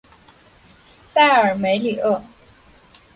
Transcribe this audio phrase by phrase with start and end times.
[1.03, 2.23] 塞尔梅里厄。